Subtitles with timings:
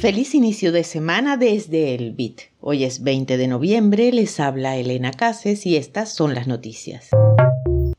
[0.00, 2.42] Feliz inicio de semana desde el BIT.
[2.60, 7.08] Hoy es 20 de noviembre, les habla Elena Cases y estas son las noticias.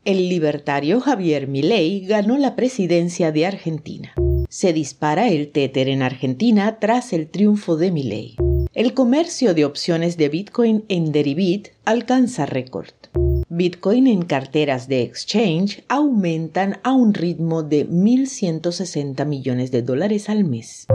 [0.06, 4.14] El libertario Javier Milei ganó la presidencia de Argentina.
[4.48, 8.36] Se dispara el Tether en Argentina tras el triunfo de Milei.
[8.72, 12.94] El comercio de opciones de Bitcoin en Deribit alcanza récord.
[13.50, 20.44] Bitcoin en carteras de exchange aumentan a un ritmo de 1.160 millones de dólares al
[20.44, 20.86] mes.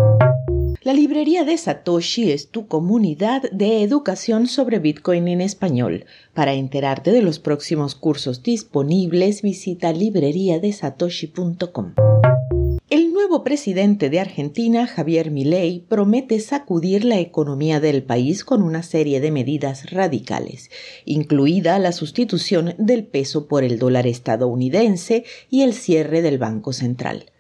[0.82, 6.06] La librería de Satoshi es tu comunidad de educación sobre Bitcoin en español.
[6.34, 11.96] Para enterarte de los próximos cursos disponibles, visita libreriadesatoshi.com.
[12.90, 18.84] El nuevo presidente de Argentina, Javier Milei, promete sacudir la economía del país con una
[18.84, 20.70] serie de medidas radicales,
[21.04, 27.32] incluida la sustitución del peso por el dólar estadounidense y el cierre del Banco Central.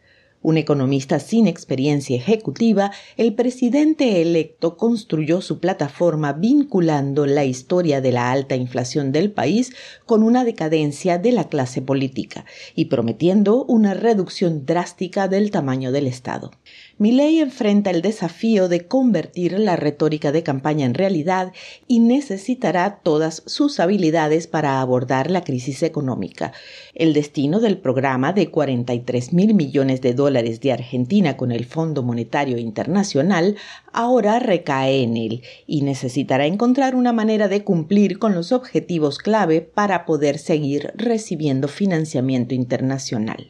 [0.45, 8.11] Un economista sin experiencia ejecutiva, el presidente electo construyó su plataforma vinculando la historia de
[8.11, 9.73] la alta inflación del país
[10.05, 16.05] con una decadencia de la clase política y prometiendo una reducción drástica del tamaño del
[16.05, 16.51] Estado.
[16.99, 21.53] Milley enfrenta el desafío de convertir la retórica de campaña en realidad
[21.87, 26.53] y necesitará todas sus habilidades para abordar la crisis económica.
[26.93, 32.03] El destino del programa de 43 mil millones de dólares de Argentina con el Fondo
[32.03, 33.55] Monetario Internacional
[33.93, 39.61] ahora recae en él y necesitará encontrar una manera de cumplir con los objetivos clave
[39.61, 43.47] para poder seguir recibiendo financiamiento internacional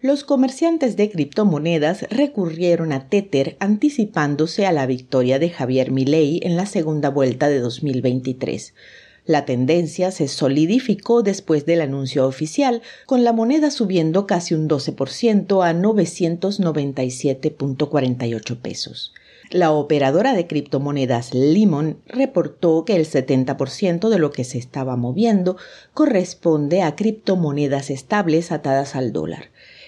[0.00, 6.56] los comerciantes de criptomonedas recurrieron a Tether anticipándose a la victoria de Javier Milei en
[6.56, 8.74] la segunda vuelta de 2023.
[9.26, 15.66] La tendencia se solidificó después del anuncio oficial, con la moneda subiendo casi un 12%
[15.66, 19.14] a 997.48 pesos.
[19.50, 25.56] La operadora de criptomonedas Limon reportó que el 70% de lo que se estaba moviendo
[25.94, 29.46] corresponde a criptomonedas estables atadas al dólar.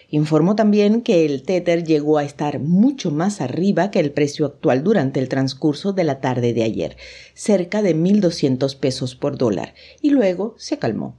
[0.08, 4.84] Informó también que el Tether llegó a estar mucho más arriba que el precio actual
[4.84, 6.96] durante el transcurso de la tarde de ayer,
[7.34, 11.16] cerca de 1.200 pesos por dólar, y luego se calmó.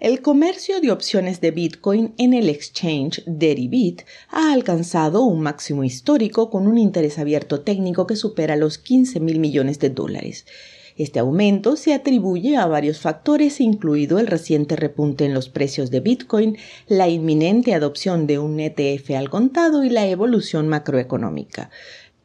[0.00, 6.50] El comercio de opciones de Bitcoin en el exchange Deribit ha alcanzado un máximo histórico
[6.50, 10.44] con un interés abierto técnico que supera los 15 mil millones de dólares.
[10.96, 16.00] Este aumento se atribuye a varios factores, incluido el reciente repunte en los precios de
[16.00, 21.70] Bitcoin, la inminente adopción de un ETF al contado y la evolución macroeconómica.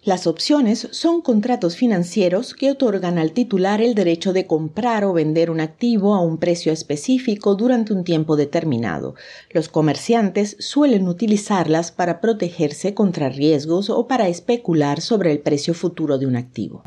[0.07, 5.51] Las opciones son contratos financieros que otorgan al titular el derecho de comprar o vender
[5.51, 9.16] un activo a un precio específico durante un tiempo determinado.
[9.51, 16.17] Los comerciantes suelen utilizarlas para protegerse contra riesgos o para especular sobre el precio futuro
[16.17, 16.84] de un activo.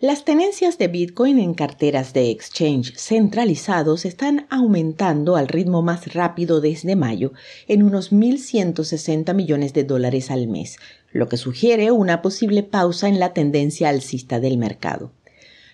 [0.00, 6.60] Las tenencias de Bitcoin en carteras de exchange centralizados están aumentando al ritmo más rápido
[6.60, 7.32] desde mayo,
[7.66, 10.76] en unos 1.160 millones de dólares al mes,
[11.10, 15.10] lo que sugiere una posible pausa en la tendencia alcista del mercado.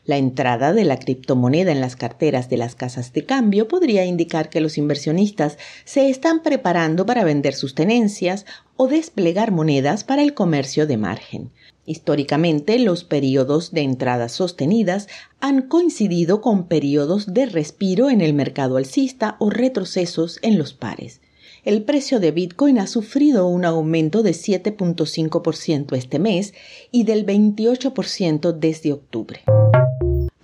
[0.06, 4.50] La entrada de la criptomoneda en las carteras de las casas de cambio podría indicar
[4.50, 5.56] que los inversionistas
[5.86, 8.44] se están preparando para vender sus tenencias
[8.76, 11.50] o desplegar monedas para el comercio de margen.
[11.86, 15.08] Históricamente, los periodos de entradas sostenidas
[15.40, 21.22] han coincidido con periodos de respiro en el mercado alcista o retrocesos en los pares.
[21.64, 26.52] El precio de Bitcoin ha sufrido un aumento de 7.5% este mes
[26.90, 29.40] y del 28% desde octubre.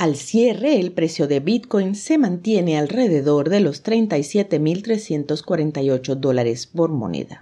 [0.00, 7.38] Al cierre, el precio de Bitcoin se mantiene alrededor de los 37.348 dólares por moneda.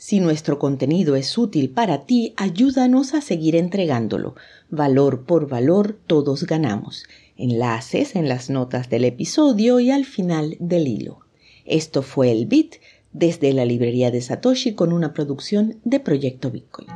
[0.00, 4.36] Si nuestro contenido es útil para ti, ayúdanos a seguir entregándolo.
[4.70, 7.04] Valor por valor, todos ganamos.
[7.36, 11.18] Enlaces en las notas del episodio y al final del hilo.
[11.66, 12.76] Esto fue el Bit
[13.12, 16.88] desde la librería de Satoshi con una producción de Proyecto Bitcoin.